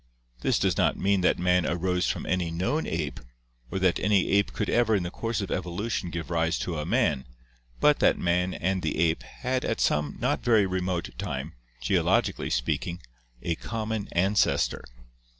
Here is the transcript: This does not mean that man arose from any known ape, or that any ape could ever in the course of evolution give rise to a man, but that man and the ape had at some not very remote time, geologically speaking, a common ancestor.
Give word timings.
This 0.39 0.57
does 0.57 0.77
not 0.77 0.97
mean 0.97 1.21
that 1.21 1.37
man 1.37 1.63
arose 1.63 2.09
from 2.09 2.25
any 2.25 2.49
known 2.49 2.87
ape, 2.87 3.19
or 3.69 3.77
that 3.77 3.99
any 3.99 4.29
ape 4.31 4.51
could 4.51 4.67
ever 4.67 4.95
in 4.95 5.03
the 5.03 5.11
course 5.11 5.41
of 5.41 5.51
evolution 5.51 6.09
give 6.09 6.31
rise 6.31 6.57
to 6.57 6.79
a 6.79 6.87
man, 6.87 7.27
but 7.79 7.99
that 7.99 8.17
man 8.17 8.55
and 8.55 8.81
the 8.81 8.97
ape 8.97 9.21
had 9.21 9.63
at 9.63 9.79
some 9.79 10.17
not 10.19 10.43
very 10.43 10.65
remote 10.65 11.11
time, 11.19 11.53
geologically 11.83 12.49
speaking, 12.49 12.99
a 13.43 13.53
common 13.53 14.07
ancestor. 14.13 14.83